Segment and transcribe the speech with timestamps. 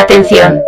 [0.00, 0.62] Atención.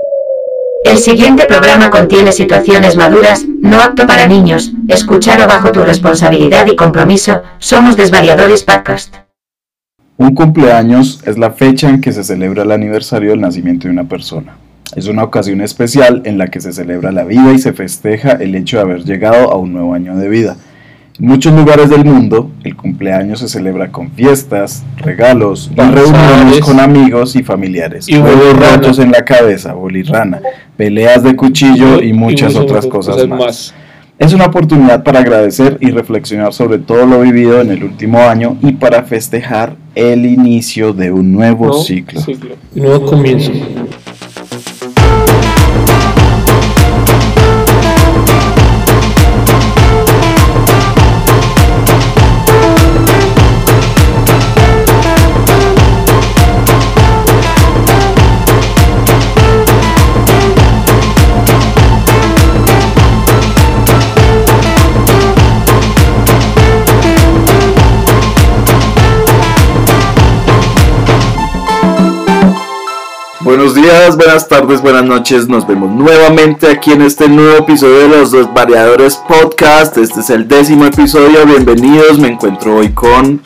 [0.84, 4.72] El siguiente programa contiene situaciones maduras, no apto para niños.
[4.88, 7.40] Escuchar bajo tu responsabilidad y compromiso.
[7.58, 9.14] Somos Desvariadores Podcast.
[10.18, 14.04] Un cumpleaños es la fecha en que se celebra el aniversario del nacimiento de una
[14.04, 14.58] persona.
[14.94, 18.54] Es una ocasión especial en la que se celebra la vida y se festeja el
[18.54, 20.58] hecho de haber llegado a un nuevo año de vida.
[21.22, 27.36] Muchos lugares del mundo, el cumpleaños se celebra con fiestas, regalos y reuniones con amigos
[27.36, 28.08] y familiares.
[28.08, 30.40] Y Huevos rotos en la cabeza, bolirrana,
[30.76, 33.72] peleas de cuchillo y muchas otras cosas más.
[34.18, 38.56] Es una oportunidad para agradecer y reflexionar sobre todo lo vivido en el último año
[38.60, 41.74] y para festejar el inicio de un nuevo ¿no?
[41.74, 42.20] ciclo.
[42.20, 42.56] Ciclo.
[42.74, 43.52] Nuevo comienzo.
[73.54, 75.46] Buenos días, buenas tardes, buenas noches.
[75.46, 79.94] Nos vemos nuevamente aquí en este nuevo episodio de los dos variadores podcast.
[79.98, 81.44] Este es el décimo episodio.
[81.44, 82.18] Bienvenidos.
[82.18, 83.42] Me encuentro hoy con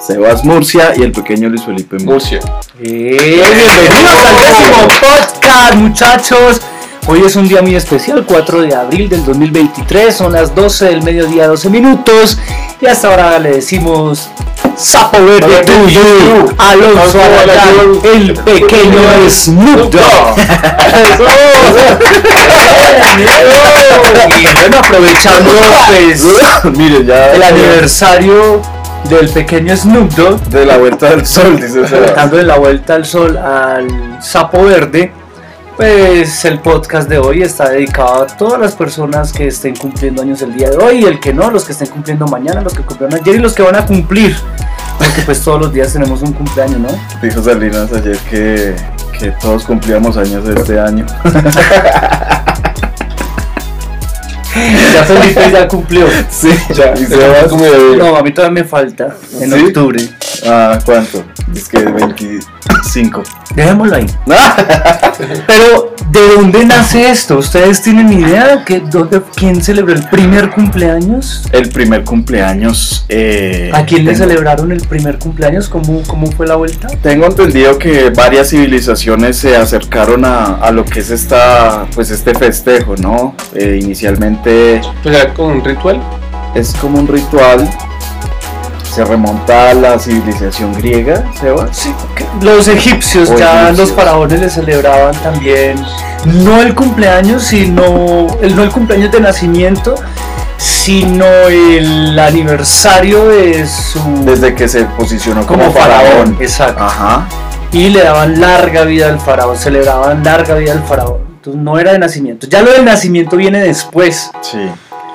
[0.00, 2.40] Sebas Murcia y el pequeño Luis Felipe Murcia.
[2.80, 6.60] Eh, bienvenidos al décimo podcast, muchachos.
[7.06, 11.02] Hoy es un día muy especial, 4 de abril del 2023, son las 12 del
[11.04, 12.38] mediodía, 12 minutos.
[12.80, 14.30] Y hasta ahora le decimos
[14.76, 20.38] Sapo Verde tuyo, Alonso Aragán, el pequeño Snoop Dogg.
[24.28, 25.50] Y bueno, aprovechando
[25.88, 28.60] pues, Miren, ya el aniversario
[29.08, 31.82] del pequeño Snoop Dogg, de la vuelta del sol, dice
[32.16, 35.12] dándole la vuelta al sol al sapo verde,
[35.76, 40.42] pues el podcast de hoy está dedicado a todas las personas que estén cumpliendo años
[40.42, 42.82] el día de hoy y el que no, los que estén cumpliendo mañana, los que
[42.82, 44.36] cumplieron ayer y los que van a cumplir.
[44.98, 46.88] Porque pues todos los días tenemos un cumpleaños, ¿no?
[47.20, 48.76] Dijo Salinas ayer que,
[49.18, 51.06] que todos cumplíamos años de este año.
[54.94, 56.06] Ya Felipe ya cumplió.
[56.30, 56.94] Sí, ya.
[56.94, 57.52] ¿Y Sebas?
[57.98, 59.64] No, a mí todavía me falta en ¿Sí?
[59.64, 59.98] octubre.
[60.46, 61.24] Ah, ¿cuánto?
[61.54, 61.78] Es que
[62.84, 63.22] 25.
[63.54, 64.06] Dejémoslo ahí.
[65.46, 67.38] Pero, ¿de dónde nace esto?
[67.38, 68.64] ¿Ustedes tienen idea?
[68.64, 71.44] que dónde, ¿Quién celebró el primer cumpleaños?
[71.52, 73.04] El primer cumpleaños.
[73.08, 75.68] eh, ¿A quién le celebraron el primer cumpleaños?
[75.68, 76.88] ¿Cómo, cómo fue la vuelta?
[77.02, 82.34] Tengo entendido que varias civilizaciones se acercaron a, a lo que es esta, pues este
[82.34, 83.34] festejo, ¿no?
[83.54, 86.00] Eh, inicialmente Pues era como un ritual.
[86.54, 87.68] es como un ritual.
[88.94, 91.76] Se remonta a la civilización griega, Sebas.
[91.76, 91.92] Sí,
[92.40, 93.78] los egipcios, O ya egipcios.
[93.78, 95.76] los faraones le celebraban también,
[96.26, 99.96] no el cumpleaños, sino, el, no el cumpleaños de nacimiento,
[100.58, 103.98] sino el aniversario de su...
[104.24, 106.06] Desde que se posicionó como, como faraón.
[106.06, 106.84] faraón, exacto.
[106.84, 107.26] Ajá.
[107.72, 111.18] y le daban larga vida al faraón, celebraban larga vida al faraón.
[111.34, 112.46] Entonces no era de nacimiento.
[112.46, 114.30] Ya lo del nacimiento viene después.
[114.40, 114.58] Sí.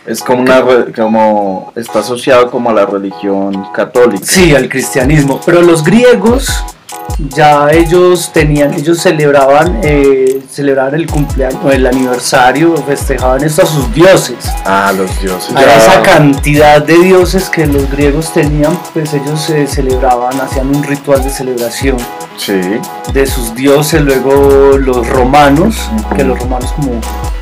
[0.10, 0.64] Es como una
[0.96, 4.26] como está asociado como a la religión católica.
[4.26, 5.40] Sí, al cristianismo.
[5.46, 6.64] Pero los griegos
[7.36, 13.94] ya ellos tenían, ellos celebraban, eh, celebraban el cumpleaños, el aniversario, festejaban esto a sus
[13.94, 14.38] dioses.
[14.66, 15.56] Ah, los dioses.
[15.56, 15.76] A Ya.
[15.78, 21.24] esa cantidad de dioses que los griegos tenían, pues ellos se celebraban, hacían un ritual
[21.24, 21.98] de celebración.
[22.38, 22.54] Sí.
[23.12, 26.92] de sus dioses, luego los romanos, que los romanos como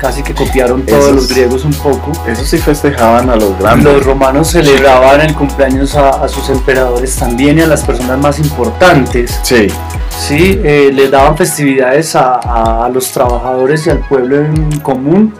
[0.00, 2.10] casi que copiaron todos Esos- los griegos un poco.
[2.26, 3.84] Eso sí festejaban a los grandes.
[3.84, 8.40] Los romanos celebraban el cumpleaños a, a sus emperadores también y a las personas más
[8.40, 9.37] importantes.
[9.42, 9.68] Sí.
[10.10, 12.34] Sí, eh, les daban festividades a,
[12.84, 15.32] a- los trabajadores y al pueblo en común,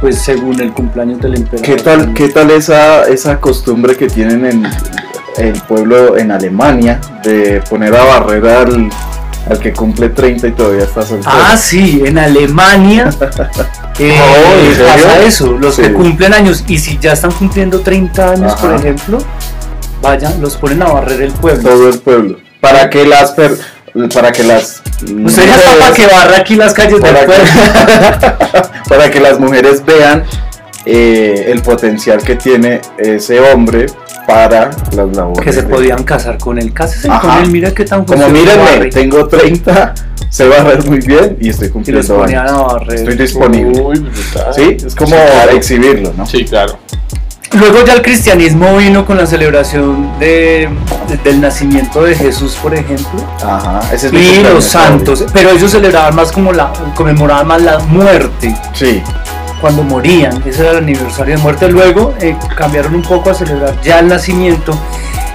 [0.00, 1.66] pues según el cumpleaños del emperador.
[1.66, 4.66] ¿Qué tal, qué tal esa, esa costumbre que tienen en
[5.36, 8.88] el pueblo en Alemania de poner a barrer al,
[9.50, 11.30] al que cumple 30 y todavía está soltero?
[11.34, 13.10] Ah, sí, en Alemania
[13.98, 15.82] eh, pasa eso, los Sí.
[15.82, 19.18] que cumplen años y si ya están cumpliendo 30 años, por ejemplo,
[20.00, 21.68] vayan, los ponen a barrer el pueblo.
[21.68, 22.38] Todo el pueblo.
[22.60, 23.56] Para que las per-
[24.14, 27.44] para que las Usted ya está para que barra aquí las calles del para pueblo.
[27.44, 30.24] que, para que las mujeres vean
[30.84, 33.86] eh, el potencial que tiene ese hombre
[34.26, 35.44] para las labores.
[35.44, 36.72] Que se de- podían casar con él.
[36.72, 37.20] Cásense Ajá.
[37.20, 39.94] con él, mira qué tan Como mírenme, tengo 30,
[40.28, 42.58] sé barrer muy bien y estoy Y los cumpliendo ponían años.
[42.58, 42.94] a barrer.
[42.98, 43.80] Estoy disponible.
[43.80, 44.10] Uy.
[44.54, 45.50] Sí, es como Sí, claro.
[45.56, 46.26] exhibirlo, ¿no?
[46.26, 46.78] Sí, claro.
[47.58, 50.68] Luego ya el cristianismo vino con la celebración de,
[51.08, 55.70] de- del nacimiento de Jesús, por ejemplo, Ajá, ese es y los santos, pero ellos
[55.72, 58.54] celebraban más como la, conmemoraban más la muerte.
[58.72, 59.02] Sí,
[59.60, 61.68] cuando morían, ese era el aniversario de muerte.
[61.68, 64.78] Luego eh, cambiaron un poco a celebrar ya el nacimiento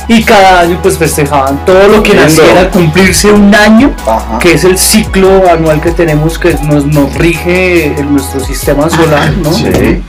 [0.08, 4.40] y cada año pues festejaban todo lo que naciera cumplirse un año, ajá.
[4.40, 9.32] que es el ciclo anual que tenemos que nos, nos rige en nuestro sistema solar,
[9.44, 9.52] ¿no?
[9.52, 10.02] Sí.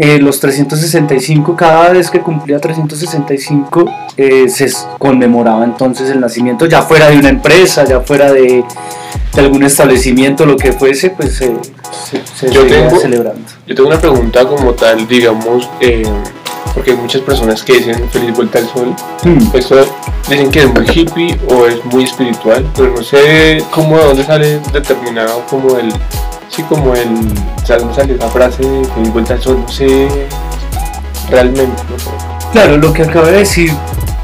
[0.00, 3.84] Eh, los 365, cada vez que cumplía 365
[4.16, 8.62] eh, se conmemoraba entonces el nacimiento, ya fuera de una empresa, ya fuera de,
[9.34, 11.52] de algún establecimiento, lo que fuese, pues se,
[12.10, 13.42] se, se Yo tengo- celebrando.
[13.66, 16.04] Yo tengo una pregunta como tal, digamos, eh,
[16.74, 18.94] porque hay muchas personas que dicen feliz vuelta al sol.
[19.24, 19.56] Hmm.
[19.56, 19.84] Esto
[20.28, 24.24] dicen que es muy hippie o es muy espiritual, pero no sé cómo de dónde
[24.24, 25.92] sale determinado como el,
[26.48, 27.08] sí, como el,
[27.62, 30.08] o sea, dónde sale esa frase de feliz vuelta al sol, no sé
[31.30, 32.50] realmente, no.
[32.52, 33.72] Claro, lo que acabo de decir,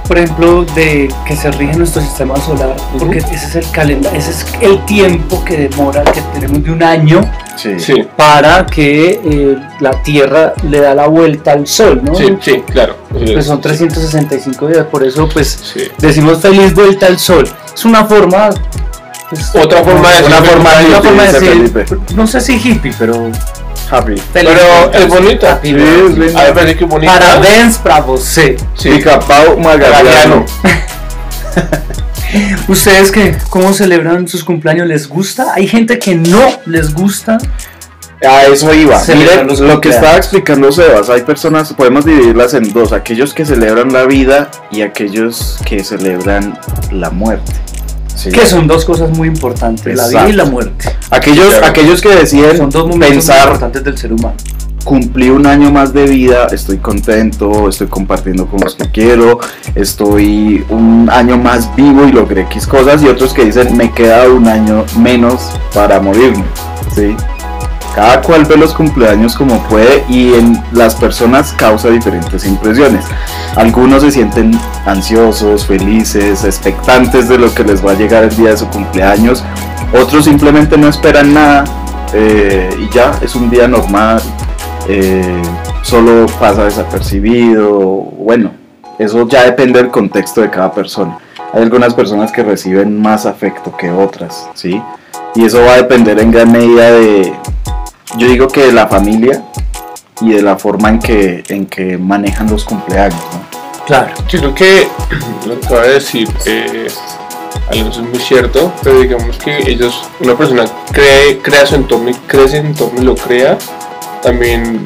[0.09, 4.31] por ejemplo, de que se rige nuestro sistema solar, porque ese es el calendario, ese
[4.31, 7.21] es el tiempo que demora, que tenemos de un año
[7.57, 7.79] Sí.
[7.79, 12.13] Sí, para que eh, la Tierra le da la vuelta al Sol, ¿no?
[12.15, 12.97] sí, sí, claro.
[13.11, 15.83] Pues son 365 días, por eso pues Sí.
[15.99, 17.49] decimos feliz vuelta al sol.
[17.73, 18.51] Es una forma.
[19.31, 21.87] Pues, Otra forma de Una forma una forma de decir, Felipe.
[22.15, 23.31] no sé si hippie, pero.
[23.91, 24.15] Happy.
[24.33, 24.51] Pero
[24.93, 25.53] es bonita.
[25.53, 26.37] Happy Sí, es.
[26.37, 27.13] A ver, que bonita.
[27.13, 28.57] Parabéns para você.
[28.75, 28.91] Sí.
[28.91, 30.45] Picapau Magallano.
[32.69, 33.37] ¿Ustedes qué?
[33.51, 34.89] ¿Cómo celebran sus cumpleaños?
[34.89, 35.53] ¿Les gusta?
[35.55, 37.39] Hay gente que no les gusta.
[38.27, 39.01] A eso iba.
[39.09, 43.93] Miren, lo que estaba explicando Sebas, hay personas, podemos dividirlas en dos, aquellos que celebran
[43.93, 46.59] la vida y aquellos que celebran
[46.91, 47.53] la muerte.
[48.15, 48.31] ¿Sí?
[48.31, 50.91] Que son dos cosas muy importantes, la vida y la muerte.
[51.11, 51.67] Aquellos, Claro.
[51.67, 54.35] aquellos que deciden Son dos pensar, importantes del ser humano.
[54.85, 59.41] cumplí un año más de vida, estoy contento, estoy compartiendo con los que quiero,
[59.75, 64.29] estoy un año más vivo y logré X cosas, y otros que dicen, me queda
[64.29, 66.45] un año menos para morirme,
[66.95, 67.17] ¿sí?
[67.95, 73.05] Cada cual ve los cumpleaños como puede y en las personas causa diferentes impresiones.
[73.57, 78.51] Algunos se sienten ansiosos, felices, expectantes de lo que les va a llegar el día
[78.51, 79.45] de su cumpleaños.
[79.93, 81.65] Otros simplemente no esperan nada
[82.13, 84.21] eh, y ya es un día normal.
[84.89, 85.43] eh,
[85.83, 87.71] solo pasa desapercibido.
[87.71, 88.51] Bueno,
[88.99, 91.19] eso ya depende del contexto de cada persona.
[91.53, 94.83] Hay algunas personas que reciben más afecto que otras, ¿sí?
[95.37, 97.33] Y eso va a depender en gran medida de,
[98.17, 99.45] yo digo que de la familia
[100.21, 103.55] y de la forma en que, en que manejan los cumpleaños, ¿no?
[103.87, 104.15] Claro.
[104.29, 104.89] Yo creo que
[105.47, 106.87] lo que acaba de decir eh,
[107.71, 112.15] Alonso es muy cierto, pero digamos que ellos, una persona cree, crea su entorno y
[112.15, 113.59] crece en entorno y lo crea,
[114.23, 114.83] también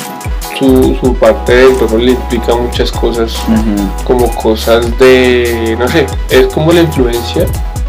[0.59, 3.37] su, su parte de entorno le implica muchas cosas,
[4.05, 7.47] como cosas de, no sé, es como la influencia,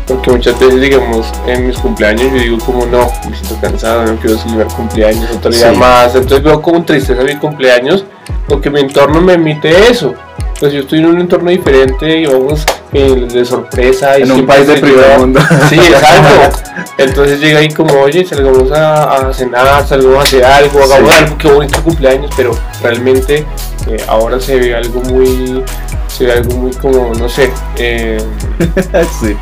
[0.10, 4.16] porque muchas veces, digamos, en mis cumpleaños yo digo como no, me siento cansado, no
[4.18, 5.78] quiero celebrar cumpleaños, otro día Sí.
[5.78, 8.04] más, entonces veo como tristeza mi cumpleaños,
[8.48, 10.14] porque mi entorno me emite eso.
[10.60, 14.20] Pues yo estoy en un entorno diferente y vamos eh, de sorpresa.
[14.20, 15.40] Y En un país de primer mundo.
[15.70, 16.60] Sí, exacto.
[16.98, 21.24] Entonces llega ahí como, oye, salgamos a, a cenar, salgamos a hacer algo, hagamos Sí.
[21.24, 22.52] algo, qué bonito cumpleaños, pero
[22.84, 23.46] realmente
[23.88, 25.64] eh, ahora se ve algo muy,
[26.08, 28.18] se ve algo muy como, no sé, eh,
[29.22, 29.38] sí.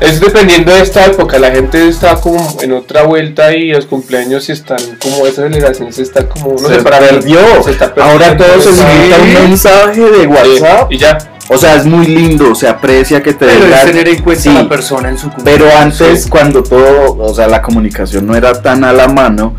[0.00, 4.48] Es dependiendo de esta época, la gente está como en otra vuelta y los cumpleaños
[4.50, 7.38] están como esa celebración se está como, no se sé, para mí, perdió.
[7.62, 10.92] se está Ahora todo se limita a un mensaje de WhatsApp.
[10.92, 14.22] y ya, O sea, es muy lindo, se aprecia que te Pero es tener en
[14.22, 15.64] cuenta Sí, a la persona en su cumpleaños.
[15.68, 16.28] Pero antes, Sí.
[16.30, 19.54] cuando todo, o sea, la comunicación no era tan a la mano,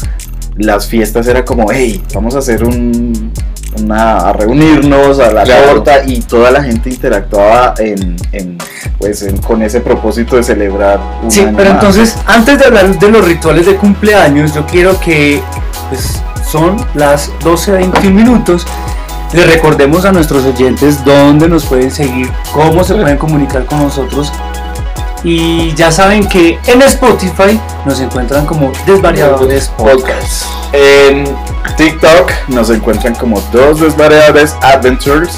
[0.58, 3.32] las fiestas era como, hey, vamos a hacer un,
[3.82, 5.74] una, a reunirnos a la Claro.
[5.76, 8.58] torta y toda la gente interactuaba en, en,
[9.00, 11.00] pues, en- con ese propósito de celebrar.
[11.24, 11.80] Un Sí, año pero más.
[11.84, 15.42] entonces, antes de hablar de los rituales de cumpleaños, yo quiero que
[15.90, 18.66] pues, son las 12.21 minutos.
[19.34, 24.32] Le recordemos a nuestros oyentes dónde nos pueden seguir, cómo se pueden comunicar con nosotros.
[25.26, 30.46] Y ya saben que en Spotify nos encuentran como Desvariadores Podcast.
[30.72, 31.26] En
[31.78, 35.36] TikTok nos encuentran como dos desvariables adventures.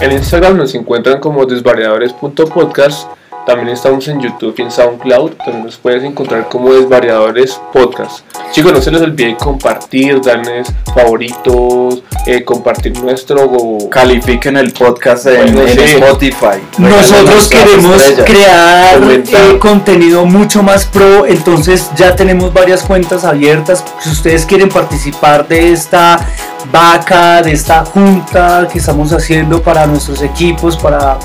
[0.00, 3.10] En Instagram nos encuentran como desvariadores.podcast.
[3.46, 5.32] También estamos en YouTube y en SoundCloud.
[5.32, 8.24] También nos puedes encontrar como Desvariadores Podcast.
[8.52, 13.78] Chicos, no se les olvide compartir, darles favoritos, eh, compartir nuestro.
[13.90, 15.94] Califiquen el podcast en, Bueno, en sí.
[15.94, 16.58] Spotify.
[16.78, 18.24] Nosotros queremos estrellas.
[18.26, 23.84] crear eh, contenido mucho más pro, entonces ya tenemos varias cuentas abiertas.
[24.00, 26.18] Si ustedes quieren participar de esta
[26.72, 31.18] vaca, de esta junta que estamos haciendo para nuestros equipos, para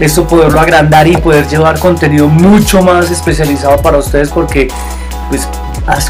[0.00, 4.68] esto poderlo agrandar y poder llevar contenido mucho más especializado para ustedes porque
[5.28, 5.46] pues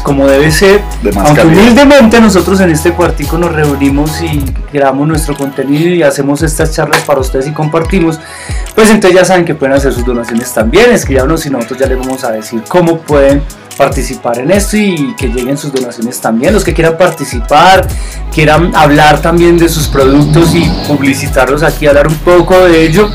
[0.03, 1.61] como debe ser, De más aunque calidad.
[1.63, 4.39] humildemente nosotros en este cuartico nos reunimos y
[4.71, 8.19] creamos nuestro contenido y hacemos estas charlas para ustedes y compartimos,
[8.75, 11.97] pues entonces ya saben que pueden hacer sus donaciones también, escríbanos y nosotros ya les
[11.97, 13.41] vamos a decir cómo pueden
[13.77, 17.87] participar en esto y que lleguen sus donaciones también, los que quieran participar,
[18.33, 23.09] quieran hablar también de sus productos y publicitarlos aquí, hablar un poco de ello.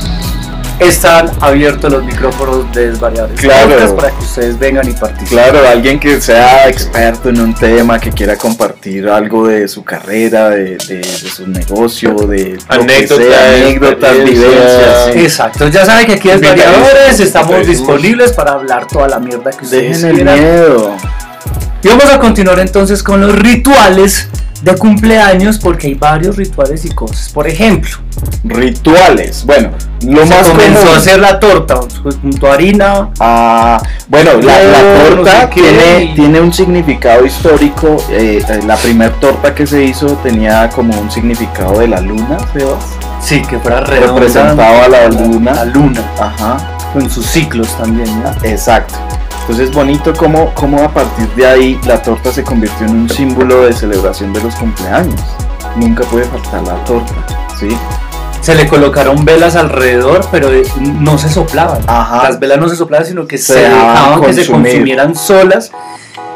[0.79, 3.95] Están abiertos los micrófonos de Desvariables Claro.
[3.97, 5.27] Para que ustedes vengan y participen.
[5.43, 10.49] Claro, alguien que sea experto en un tema, que quiera compartir algo de su carrera,
[10.49, 15.09] de, de- de su negocio, de Anécdotas, anécdotas, vivencias.
[15.13, 15.19] sí.
[15.19, 20.01] Exacto, ya saben que aquí Desvariadores estamos disponibles para hablar toda la mierda que ustedes
[20.01, 20.39] Dejen el quieran.
[20.39, 20.95] miedo.
[21.83, 24.29] Y vamos a continuar entonces con los rituales
[24.61, 27.29] de cumpleaños porque hay varios rituales y cosas.
[27.29, 27.91] Por ejemplo,
[28.43, 29.45] Rituales.
[29.45, 29.69] Bueno,
[30.05, 30.93] lo se más comenzó común.
[30.93, 33.09] a hacer la torta pues, junto a harina.
[33.19, 37.97] Ah, bueno, la, no torta sé tiene, un significado histórico.
[38.09, 42.37] eh, eh, la primer torta que se hizo tenía como un significado de la luna,
[42.53, 42.83] Sebas.
[43.21, 44.13] Sí, que fuera redonda.
[44.13, 45.53] Representaba la luna.
[45.53, 46.57] La luna, Ajá,
[46.93, 48.07] con sus ciclos también.
[48.23, 48.31] ¿no?
[48.43, 48.95] exacto.
[49.49, 53.63] Entonces bonito como, como a partir de ahí la torta se convirtió en un símbolo
[53.63, 55.19] de celebración de los cumpleaños.
[55.75, 57.15] Nunca puede faltar la torta,
[57.59, 57.69] ¿sí?
[58.41, 60.51] Se le colocaron velas alrededor, pero
[60.99, 61.81] no se soplaban.
[61.87, 62.25] Ajá.
[62.25, 65.71] Las velas no se soplaban, sino que se, Se dejaban que se consumieran solas.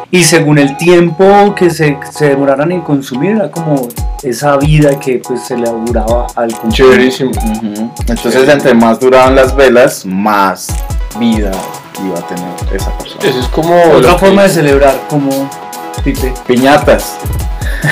[0.10, 3.90] Y según el tiempo que se, se demoraran en consumir, era como
[4.24, 6.74] esa vida que pues, se le auguraba al cumpleaños.
[6.76, 7.32] Chéverísimo.
[8.08, 10.70] Entonces entre más duraban las velas, más
[11.20, 11.52] vida
[12.06, 13.22] iba a tener esa persona.
[13.24, 13.82] Eso es como.
[13.84, 15.50] Otra lo que- forma de celebrar, como
[16.04, 16.34] Pipe.
[16.48, 17.16] Piñatas.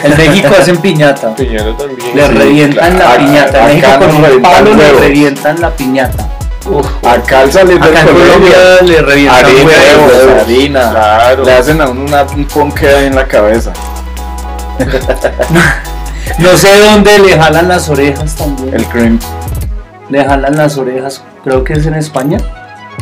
[0.04, 1.34] En México hacen piñata.
[1.36, 2.16] Piñata también.
[2.16, 3.60] Le Sí, revientan la acá- piñata.
[3.72, 6.28] En México con un palo le revientan la piñata.
[6.70, 10.14] Uf, Acá al salir Acá colegio, Colombia le revientan harina, huevos.
[10.14, 10.90] huevos, harina.
[10.92, 11.44] Claro.
[11.46, 13.72] Le hacen a uno una, un ponque ahí en la cabeza.
[16.38, 18.74] No sé dónde le jalan las orejas también.
[18.74, 19.20] El cream.
[20.10, 22.40] Le jalan las orejas, creo que es en España.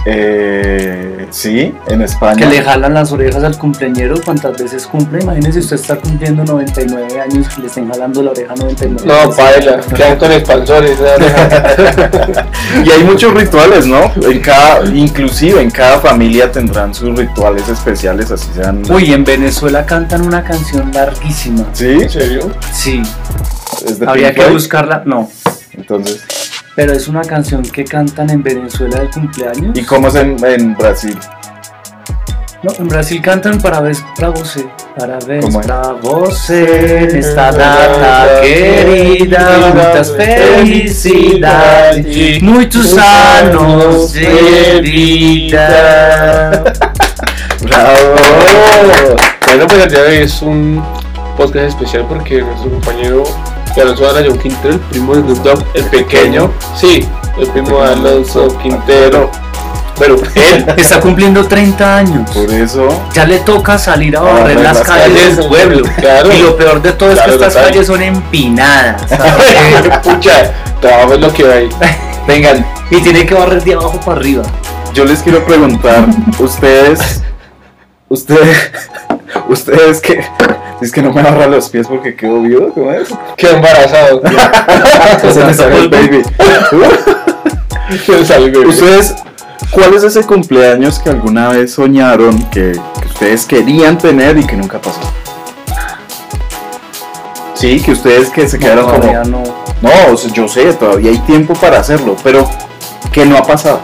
[0.05, 2.37] Eh, sí, en España.
[2.37, 5.21] Que le jalan las orejas al cumpleañero cuántas veces cumple.
[5.21, 9.79] Imagínese usted está cumpliendo 99 años y le estén jalando la oreja 99 No, baila.
[9.95, 10.97] Quedan con expansores.
[10.99, 12.85] ¿no?
[12.85, 14.11] Y hay muchos rituales, ¿no?
[14.23, 18.83] En cada, inclusive en cada familia tendrán sus rituales especiales, así sean.
[18.91, 21.65] Uy, en Venezuela cantan una canción larguísima.
[21.73, 21.89] ¿Sí?
[21.89, 22.51] ¿En serio?
[22.71, 23.01] Sí,
[23.85, 25.03] ¿Es de habría Pink que buscarla.
[25.05, 25.29] No,
[25.73, 26.21] Entonces,
[26.79, 29.77] pero es una canción que cantan en Venezuela del cumpleaños.
[29.77, 31.19] ¿y cómo es en, en Brasil?
[32.63, 34.65] No, en Brasil cantan Parabéns para você,
[35.41, 35.67] ¿Cómo es?
[35.67, 46.63] para você nesta data querida, muitas felicidades, muitos anos de vida.
[47.61, 49.17] ¡Bravo!
[49.47, 50.81] Bueno, pues el día de hoy es un
[51.35, 53.25] podcast especial porque nuestro compañero
[53.77, 57.07] Alonso Arayón Quintero, el primo de Snoop Dogg, el pequeño, sí,
[57.37, 59.29] el primo de Alonso Quintero.
[59.97, 62.29] Bueno, él Está cumpliendo 30 años.
[62.31, 65.83] Por eso, Ya le toca salir a A barrer las las calles calles, del pueblo.
[65.97, 66.33] claro.
[66.33, 69.01] Y lo peor de todo es que Claro, estas calles son empinadas.
[70.03, 71.69] pucha, trabajo es lo que hay.
[72.27, 74.43] vengan, y tiene que barrer de abajo para arriba.
[74.93, 76.05] yo les quiero preguntar,
[76.39, 77.21] ustedes,
[78.07, 78.71] ustedes,
[79.49, 80.23] ustedes que,
[80.81, 83.09] es que no me agarra los pies porque quedo viudo, ¿cómo es?
[83.35, 84.21] Quedó embarazado.
[85.33, 86.21] Se me sale el baby.
[88.67, 89.15] Ustedes,
[89.71, 94.55] ¿cuál es ese cumpleaños que alguna vez soñaron que, que ustedes querían tener y que
[94.55, 95.01] nunca pasó?
[97.55, 99.43] Sí, que ustedes que se quedaron como, no.
[99.81, 102.49] no, yo sé, todavía hay tiempo para hacerlo, pero
[103.11, 103.81] que no ha pasado.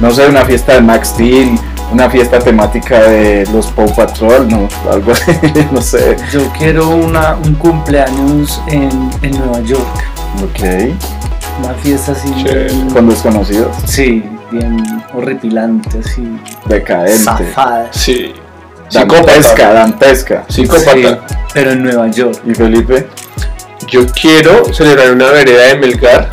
[0.00, 1.58] No sé, una fiesta de Max Steel,
[1.92, 5.32] una fiesta temática de los Paw Patrol, no, algo así,
[5.72, 6.16] no sé.
[6.32, 9.86] Yo quiero una, un cumpleaños en, en Nueva York.
[10.42, 10.94] Ok,
[11.62, 12.30] Una fiesta así.
[12.44, 16.38] Bien- con desconocidos, Sí, bien horripilante, así.
[16.66, 17.88] decadente, Zafada.
[17.92, 18.34] Sí.
[18.90, 20.44] dantesca, dantesca.
[20.48, 20.92] Psicópata.
[20.92, 22.40] Sí, pero en Nueva York.
[22.46, 23.08] ¿Y Felipe?
[23.88, 26.28] Yo quiero celebrar una vereda de Melgar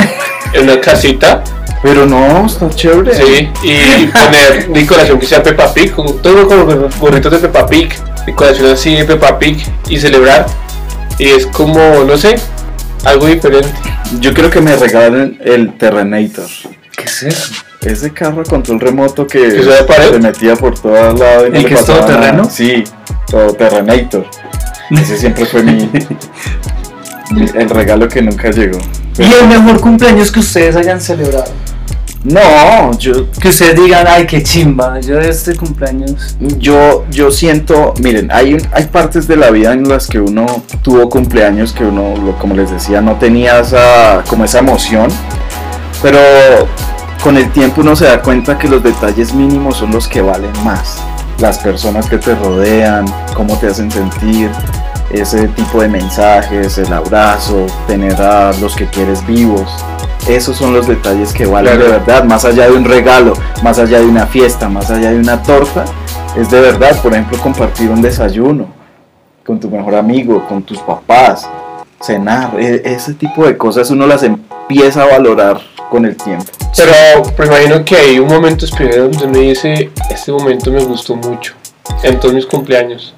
[0.54, 1.44] en una casita.
[1.84, 3.13] Pero no, está chévere.
[3.13, 7.94] Sí, y poner decoración que sea Peppa Pig, todo con los gorritos de Peppa Pig,
[8.25, 9.58] decoración así de Peppa Pig
[9.90, 10.46] y celebrar.
[11.20, 12.36] Y es como, no sé,
[13.04, 13.68] algo diferente.
[14.22, 16.48] Yo quiero que me regalen el Terrenator.
[16.96, 17.54] ¿Qué es eso?
[17.82, 21.48] Ese carro control remoto que, ¿Que se metía por todos lados.
[21.48, 22.38] y no ¿El le que es pasaba todoterreno?
[22.38, 22.50] nada.
[22.50, 22.84] Sí,
[23.28, 24.25] todo Terrenator.
[24.90, 25.90] Ese siempre fue mi.
[27.56, 28.80] El regalo que nunca llegó.
[29.18, 31.52] Y el mejor cumpleaños que ustedes hayan celebrado.
[32.24, 36.38] No, yo, Que ustedes digan, ay, qué chimba, yo este cumpleaños.
[36.39, 40.46] yo, yo siento, miren, hay, hay partes de la vida en las que uno
[40.82, 45.10] tuvo cumpleaños que uno, como les decía, no tenía esa, como esa emoción,
[46.01, 46.20] pero
[47.24, 50.51] con el tiempo uno se da cuenta que los detalles mínimos son los que valen
[50.63, 50.98] más.
[51.39, 54.50] Las personas que te rodean, cómo te hacen sentir,
[55.12, 59.70] ese tipo de mensajes, el abrazo, tener a los que quieres vivos.
[60.27, 61.86] Esos son los detalles que valen Claro.
[61.92, 65.18] de verdad, más allá de un regalo, más allá de una fiesta, más allá de
[65.18, 65.84] una torta,
[66.38, 68.68] es de verdad, por ejemplo, compartir un desayuno
[69.46, 71.50] con tu mejor amigo, con tus papás,
[72.01, 76.46] cenar, e- ese tipo de cosas uno las empieza a valorar con el tiempo.
[76.75, 81.15] Pero pues, imagino que hay un momento especial donde uno dice, este momento me gustó
[81.18, 81.53] mucho.
[82.01, 83.13] En todos mis cumpleaños.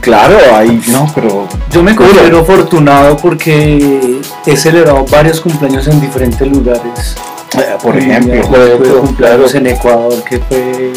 [0.00, 6.46] Claro, ahí no, pero Yo me considero afortunado porque he celebrado varios cumpleaños en diferentes
[6.46, 7.16] lugares.
[7.58, 10.92] eh, por Y ejemplo, claro, cumpleaños en Ecuador que fue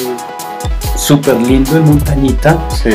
[0.95, 2.57] súper lindo en Montañita.
[2.69, 2.91] sí,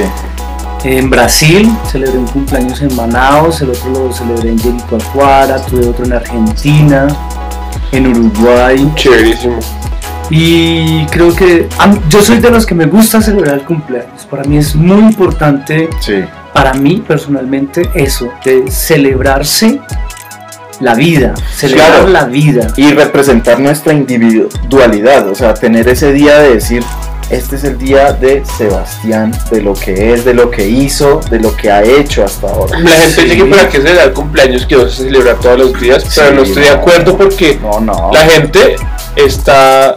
[0.84, 6.06] En Brasil celebré un cumpleaños en Manaus, el otro lo celebré en Jericoacoara, tuve otro
[6.06, 7.06] en Argentina,
[7.92, 8.90] en Uruguay.
[8.94, 9.58] Chéverísimo.
[10.30, 11.68] Y creo que
[12.08, 14.26] yo soy de los que me gusta celebrar el cumpleaños.
[14.30, 16.22] Para mí es muy importante, sí,
[16.52, 19.80] para mí personalmente, eso, de celebrarse
[20.80, 22.08] la vida, celebrar Claro.
[22.08, 22.68] la vida.
[22.76, 26.82] y representar nuestra individualidad, o sea, tener ese día de decir,
[27.28, 31.38] este es el día de Sebastián, de lo que es, de lo que hizo, de
[31.38, 32.78] lo que ha hecho hasta ahora.
[32.78, 33.22] La gente Sí.
[33.24, 36.34] dice que para qué celebrar cumpleaños que vas a celebrar todos los días, pero Sí,
[36.36, 38.10] no estoy de acuerdo porque No, no.
[38.12, 38.76] la gente
[39.16, 39.96] está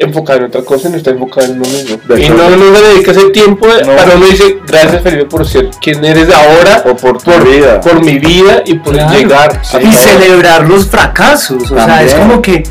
[0.00, 1.98] enfocada en otra cosa y no está enfocada en uno mismo.
[2.08, 3.96] De Y no, no le dedica ese tiempo No.
[3.96, 7.80] para uno dice, gracias Felipe por ser quien eres ahora, O por tu por, vida.
[7.80, 9.16] por mi vida y por Claro.
[9.18, 11.64] llegar a y celebrar los fracasos.
[11.64, 12.08] O sea, También.
[12.08, 12.62] es como que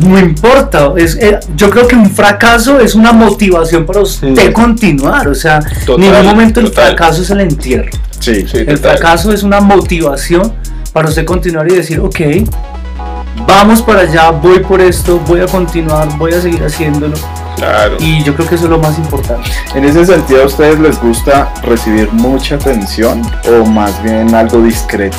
[0.00, 0.92] no importa.
[0.96, 4.52] Es, eh, yo creo que un fracaso es una motivación para usted Sí.
[4.52, 5.28] continuar.
[5.28, 6.86] O sea, Total, ningún momento el total.
[6.96, 7.90] fracaso es el entierro.
[8.20, 8.96] Sí, Sí, El total.
[8.98, 10.52] fracaso es una motivación
[10.92, 12.20] para usted continuar y decir, ok,
[13.46, 17.16] vamos para allá, voy por esto, voy a continuar, voy a seguir haciéndolo.
[17.56, 17.96] Claro.
[17.98, 19.50] Y yo creo que eso es lo más importante.
[19.74, 23.20] En ese sentido, ¿a ustedes les gusta recibir mucha atención
[23.50, 25.16] o más bien algo discreto?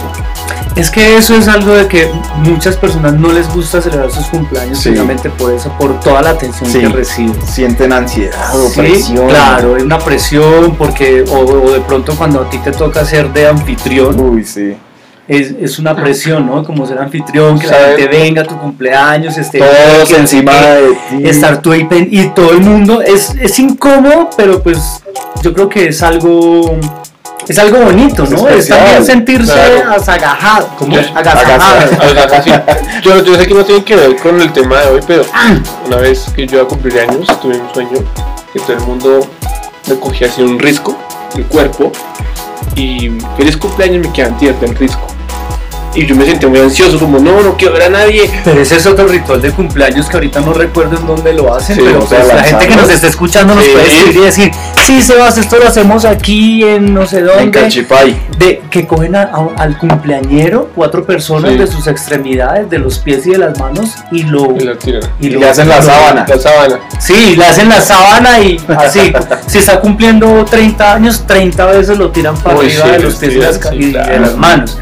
[0.75, 4.77] Es que eso es algo de que muchas personas no les gusta celebrar sus cumpleaños
[4.77, 4.89] Sí.
[4.89, 6.79] precisamente por eso, por toda la atención Sí.
[6.79, 7.35] que reciben.
[7.45, 9.27] ¿Sienten ansiedad o Sí, presión?
[9.27, 13.33] Claro, es una presión porque, o, o de pronto cuando a ti te toca ser
[13.33, 14.77] de anfitrión, Uy, sí.
[15.29, 16.63] Es, es una presión, ¿no?
[16.65, 21.29] Como ser anfitrión, que la gente venga a tu cumpleaños, esté Todos encima de ti.
[21.29, 24.77] estar tú ahí pen- y todo el mundo, es, es incómodo, pero pues
[25.41, 26.75] yo creo que es algo...
[27.47, 28.47] Es algo bonito, ¿no?
[28.47, 29.93] Es también sentirse claro.
[29.95, 31.89] asagajado, como Yo- agasajado.
[33.03, 35.25] Yo, yo sé que no tiene que ver con el tema de hoy, pero
[35.87, 38.03] una vez que yo iba a cumplir años, tuve un sueño
[38.53, 39.27] que todo el mundo
[39.87, 40.95] me cogía así un risco,
[41.35, 41.91] el cuerpo,
[42.75, 45.01] y feliz cumpleaños me quedan tierra del risco.
[45.95, 48.29] Y yo me sentía muy ansioso, como no, no quiero ver a nadie.
[48.43, 51.75] Pero ese es otro ritual de cumpleaños que ahorita no recuerdo en dónde lo hacen,
[51.77, 53.71] Sí, pero pues la gente que nos está escuchando nos Sí.
[53.71, 54.51] puede escribir y decir,
[54.85, 57.51] sí, Sebas, esto lo hacemos aquí en no sé En dónde.
[57.61, 58.15] Cachipay.
[58.37, 61.57] De que cogen a- a- al cumpleañero cuatro personas Sí.
[61.57, 64.55] de sus extremidades, de los pies y de las manos, y lo.
[64.55, 65.01] Y la tiran.
[65.19, 66.25] Y le hacen la lo- sábana.
[66.27, 66.79] La sábana.
[66.99, 69.11] Sí, le hacen la sábana y así.
[69.47, 73.15] si está cumpliendo 30 años, 30 veces lo tiran para Uy, arriba sí, de los
[73.15, 74.77] pies y, tiran, las ca- sí, y de las manos.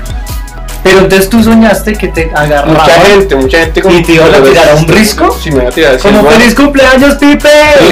[0.88, 2.74] Pero entonces tú soñaste que te agarraban.
[2.74, 5.38] Mucha gente, mucha gente ¿Y te iban a tirar a un risco?
[5.42, 6.00] Sí, me iban a tirar.
[6.00, 6.40] Como bueno.
[6.40, 7.50] feliz cumpleaños, Pipe.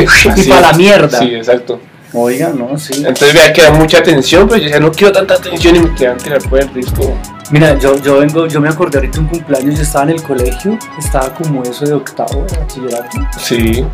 [0.07, 1.19] Sí, y para la mierda.
[1.19, 1.81] Sí, exacto.
[2.13, 2.93] Oiga, no, sí.
[3.05, 5.95] Entonces vea que da mucha atención, pero yo decía, no quiero tanta atención y me
[5.95, 7.13] quedan tirar por el risco.
[7.51, 10.79] Mira, yo, yo vengo, yo me acordé ahorita un cumpleaños, yo estaba en el colegio,
[10.97, 13.85] estaba como eso de octavo de bachillerato, Sí.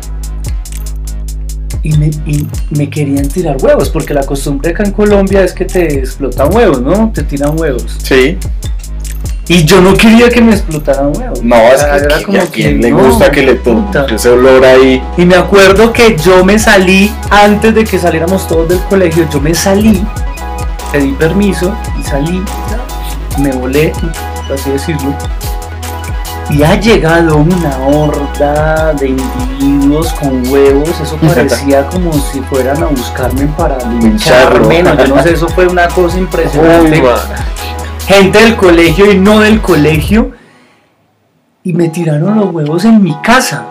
[1.82, 5.64] y me, y me querían tirar huevos, porque la costumbre acá en Colombia es que
[5.64, 7.10] te explotan huevos, ¿no?
[7.12, 7.98] Te tiran huevos.
[8.02, 8.38] Sí.
[9.52, 11.42] Y yo no quería que me explotaran huevos.
[11.42, 14.14] No, es que, era que como a quien que le no, gusta que le toque
[14.14, 15.02] ese olor ahí.
[15.18, 19.42] Y me acuerdo que yo me salí, antes de que saliéramos todos del colegio, yo
[19.42, 20.02] me salí,
[20.90, 22.42] pedí permiso y salí,
[23.40, 23.92] me volé,
[24.46, 25.14] por así decirlo.
[26.48, 32.86] Y ha llegado una horda de individuos con huevos, eso parecía como si fueran a
[32.86, 37.08] buscarme para lincharme, no, yo no sé, eso fue una cosa impresionante Uy.
[38.06, 40.32] Gente del colegio y no del colegio
[41.64, 43.66] y me tiraron los huevos en mi casa.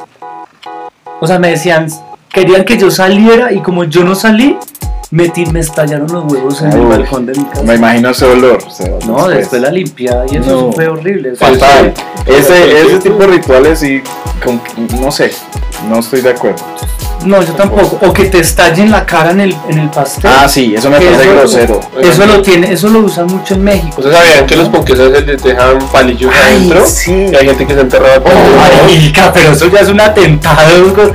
[1.19, 1.87] O sea, me decían,
[2.29, 4.57] querían que yo saliera y como yo no salí,
[5.11, 5.25] me,
[5.59, 7.63] estallaron los huevos en el balcón de mi casa.
[7.63, 8.59] Me imagino ese olor.
[8.65, 10.71] ese olor No, después la limpiada y eso No.
[10.71, 11.35] fue horrible.
[11.35, 11.93] Fatal.
[12.25, 14.01] Ese, ese tipo de rituales sí,
[14.43, 14.61] con-
[15.01, 15.31] no sé,
[15.89, 16.63] no estoy de acuerdo.
[17.23, 17.99] No, yo tampoco.
[18.05, 20.31] O que te estallen la cara en el, en el pastel.
[20.33, 21.79] Ah, sí, eso me Que parece eso- grosero.
[22.01, 23.93] Eso lo tiene, eso lo usan mucho en México.
[23.97, 26.85] ¿Ustedes sabían que los ponques a veces les dejan palillos Ay, adentro?
[26.87, 27.27] sí.
[27.31, 31.13] Y hay gente que se enterra Oh, marica, pero eso ya es un atentado.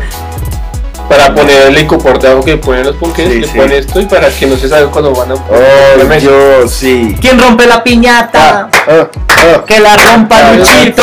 [1.08, 3.52] para poner el licopor debajo que ponen los ponques, Sí, le sí.
[3.56, 7.16] ponen esto y para que no se sabe cuando van a Oh, yo sí.
[7.20, 8.68] ¿Quién rompe la piñata?
[8.68, 9.64] Ah, ah, ah.
[9.66, 11.02] Que la rompa Luchito.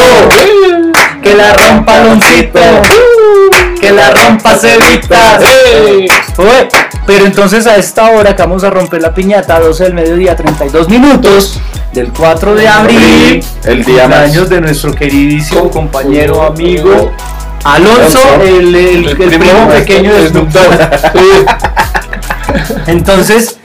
[1.21, 2.59] Que la rompa Loncito.
[3.83, 5.39] Que la rompa Cevita.
[5.41, 6.07] ¡Ey!
[6.37, 6.69] Ué,
[7.05, 10.87] Pero entonces a esta hora que vamos a romper la piñata, 12 del mediodía, 32
[10.87, 11.59] minutos
[11.91, 14.19] del 4 de abril, El día más.
[14.19, 17.11] años de nuestro queridísimo compañero, amigo
[17.65, 20.47] Alonso, Alonso, el, el- el primo pequeño de Snoop.
[22.87, 23.57] Entonces,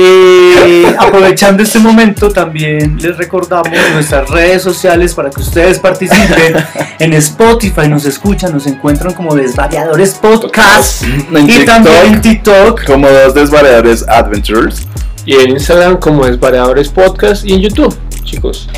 [0.00, 6.56] eh, aprovechando este momento, también les recordamos nuestras redes sociales para que ustedes participen.
[6.98, 12.84] En Spotify nos escuchan, nos encuentran como Desvariadores Podcast En y también en TikTok.
[12.84, 14.86] Como dos desvariadores adventures.
[15.24, 18.68] Y en Instagram como es Variadores Podcast y en YouTube, chicos.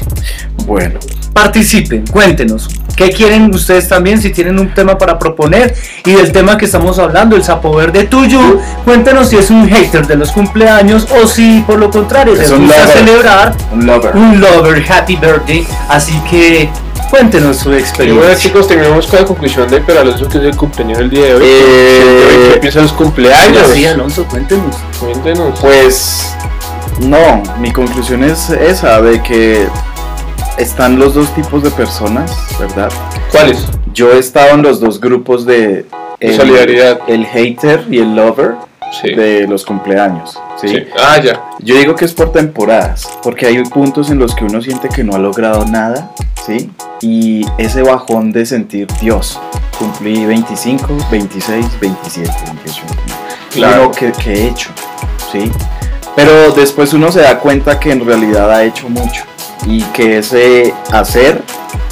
[0.67, 0.99] Bueno,
[1.33, 2.69] Participen, cuéntenos.
[3.01, 4.21] ¿Qué quieren ustedes también?
[4.21, 8.05] Si tienen un tema para proponer y del tema que estamos hablando, el sapo verde
[8.05, 12.41] tuyo, cuéntenos si es un hater de los cumpleaños o si por lo contrario Es
[12.41, 12.99] les un gusta lover.
[12.99, 14.15] celebrar un lover.
[14.15, 15.67] un lover happy birthday.
[15.89, 16.69] Así que
[17.09, 18.37] cuéntenos su Y bueno experiencia.
[18.37, 21.35] chicos, terminamos con la conclusión de Pero Alonso que es el cumpleaños del día de
[21.37, 21.43] hoy.
[21.43, 23.67] Eh, los cumpleaños.
[23.73, 24.77] Sí, Alonso, cuéntenos.
[25.01, 25.59] Cuéntenos.
[25.59, 26.35] Pues
[26.99, 29.67] no, mi conclusión es esa, de que
[30.59, 32.91] están los dos tipos de personas, ¿verdad?
[33.31, 33.67] ¿Cuáles?
[33.93, 35.87] Yo he estado en los dos grupos de
[36.21, 37.01] De solidaridad.
[37.07, 38.55] el hater y el lover
[39.01, 39.15] Sí.
[39.15, 40.37] de los cumpleaños.
[40.61, 40.67] ¿sí?
[40.69, 40.85] Sí.
[40.99, 41.41] Ah, ya.
[41.61, 45.05] Yo digo que es por temporadas, porque hay puntos en los que uno siente que
[45.05, 46.11] no ha logrado nada,
[46.45, 46.71] ¿sí?
[47.01, 49.39] Y ese bajón de sentir, Dios,
[49.79, 52.83] cumplí 25, 26, 27, 28.
[53.53, 53.91] Claro.
[53.97, 54.71] ¿qué, qué he hecho?
[55.31, 55.51] ¿Sí?
[56.17, 59.23] Pero después uno se da cuenta que en realidad ha hecho mucho
[59.67, 61.43] y que ese hacer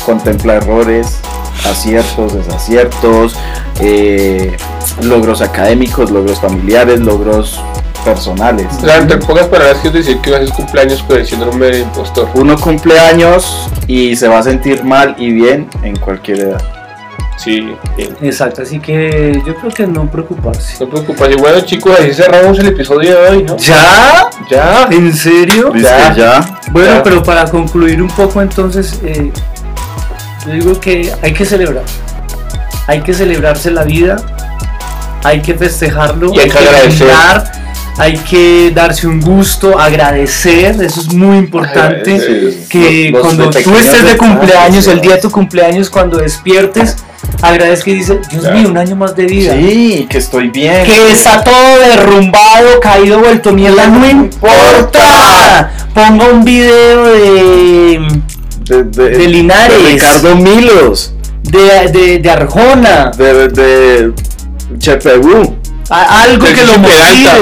[0.05, 1.21] contempla errores,
[1.65, 3.37] aciertos, desaciertos,
[3.81, 4.57] eh,
[5.03, 7.61] logros académicos, logros familiares, logros
[8.05, 8.67] personales.
[8.79, 12.29] O sea, entre pocas palabras, quiero decir que haces cumpleaños con el síndrome del impostor.
[12.35, 16.78] Uno cumple años y se va a sentir mal y bien en cualquier edad.
[17.39, 17.61] Sí,
[17.97, 18.17] bien.
[18.21, 20.77] Exacto, así que yo creo que no preocuparse.
[20.85, 21.31] No preocupas.
[21.31, 23.57] Y bueno, chicos, ahí cerramos el episodio de hoy, ¿no?
[23.59, 24.29] ¿Ya?
[24.51, 24.89] Ya.
[24.91, 25.73] ¿En serio?
[25.77, 26.13] Ya.
[26.15, 26.61] Ya.
[26.73, 27.03] Bueno, Ya.
[27.03, 29.33] pero para concluir un poco entonces, eh,
[30.47, 31.85] yo digo que hay que celebrar.
[32.89, 34.17] Hay que celebrarse la vida,
[35.23, 37.07] hay que festejarlo, Y hay que agradecer.
[37.07, 37.53] brindar,
[37.99, 42.65] hay que darse un gusto, agradecer, eso es muy importante.
[42.71, 45.03] Que Los- los cuando tú estés de cumpleaños, el ¿no?
[45.03, 46.97] día de tu cumpleaños, cuando despiertes,
[47.43, 48.57] agradezca y dice, Dios Claro.
[48.59, 49.53] mío, un año más de vida.
[49.53, 50.85] Sí, que estoy bien.
[50.85, 55.73] Que está todo derrumbado, caído, vuelto mierda, no importa.
[55.95, 58.09] Ponga un video de,
[58.65, 59.83] de, de- de Linares.
[59.83, 64.13] de Ricardo Milos, de, de, de Arjona, de, de
[64.79, 65.57] Chepebú,
[65.91, 67.37] algo De que lo Peralta.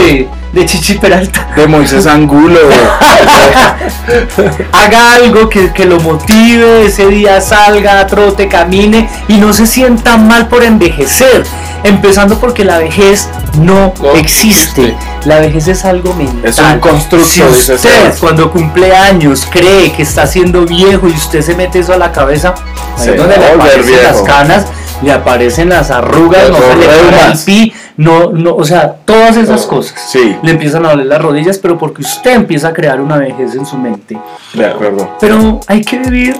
[0.56, 1.48] De Chichi Peralta.
[1.54, 2.58] de Moisés Angulo.
[4.72, 10.16] Haga algo que, que lo motive, ese día salga, trote, camine y no se sienta
[10.16, 11.44] mal por envejecer.
[11.84, 14.86] Empezando porque la vejez no, No existe.
[14.86, 14.96] existe.
[15.26, 16.44] La vejez es algo mental.
[16.44, 21.42] Es un constructo, Si usted cuando cumple años cree que está siendo viejo y usted
[21.42, 22.54] se mete eso a la cabeza,
[22.96, 24.66] ahí Se donde le aparecen las canas,
[25.02, 29.36] le aparecen las arrugas, no se le para el pi, no, no, o sea, todas
[29.36, 29.68] esas No.
[29.68, 30.00] cosas.
[30.08, 33.54] Sí, Le empiezan a doler las rodillas, pero porque usted empieza a crear una vejez
[33.54, 34.18] en su mente.
[34.54, 35.16] de acuerdo.
[35.20, 36.36] Pero hay que vivir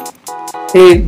[0.75, 1.05] eh,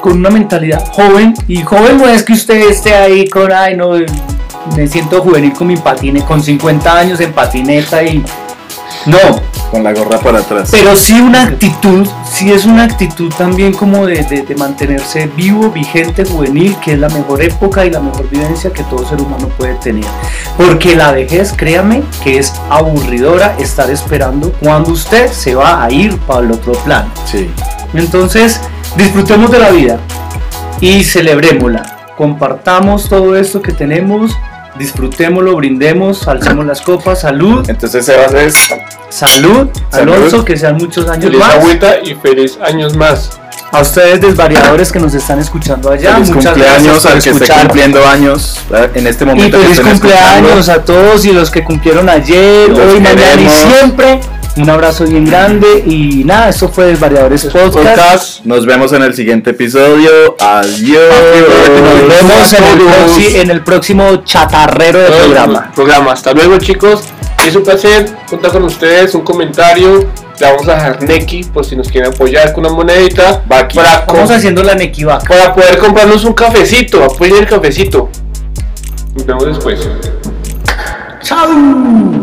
[0.00, 1.34] con una mentalidad joven.
[1.48, 3.90] Y joven no es que usted esté ahí con, ay, no,
[4.76, 8.24] me siento juvenil con mi patine, con 50 años en patineta y.
[9.06, 9.18] No,
[9.72, 10.68] Con la gorra para atrás.
[10.70, 15.70] pero sí una actitud, sí es una actitud también como de, de- de mantenerse vivo,
[15.70, 19.48] vigente, juvenil, que es la mejor época y la mejor vivencia que todo ser humano
[19.56, 20.04] puede tener.
[20.58, 26.18] Porque la vejez, créame, que es aburridora estar esperando cuando usted se va a ir
[26.18, 27.08] para el otro plano.
[27.24, 27.50] Sí.
[27.94, 28.60] Entonces,
[28.98, 29.98] disfrutemos de la vida
[30.82, 32.10] y celebrémosla.
[32.18, 34.36] Compartamos todo esto que tenemos,
[34.82, 38.54] disfrutémoslo, brindemos, alcemos las copas, salud, Entonces Sebas es
[39.08, 40.14] salud, Salud.
[40.14, 41.54] Alonso, que sean muchos años Feliz más.
[41.56, 43.38] agüita y feliz años más.
[43.72, 48.06] A ustedes desvariadores que nos están escuchando allá, Feliz muchas cumpleaños al que esté cumpliendo
[48.06, 48.58] años
[48.94, 49.58] en este Y momento.
[49.58, 50.72] que feliz cumpleaños escuchando.
[50.72, 54.20] a todos y los que cumplieron ayer, Los hoy, mañana y siempre.
[54.54, 57.74] Un abrazo bien grande y nada, esto fue Desvariadores Podcast.
[57.74, 58.44] Podcast.
[58.44, 60.36] Nos vemos en el siguiente episodio.
[60.38, 61.00] Adiós.
[61.80, 62.64] Nos vemos en
[63.40, 65.72] el, en próximo chatarrero de programa.
[65.74, 66.12] programa.
[66.12, 67.02] Hasta luego, chicos.
[67.46, 69.14] Es un placer contar con ustedes.
[69.14, 70.06] Un comentario.
[70.38, 73.42] Le vamos a dejar Neki por si nos quieren apoyar con una monedita.
[73.50, 73.78] Va aquí.
[73.78, 75.26] Para, haciendo la nequivaca.
[75.26, 77.02] para poder comprarnos un cafecito.
[77.02, 78.10] Apoyen el cafecito.
[79.14, 79.88] Nos vemos después.
[81.22, 82.21] ¡Chao!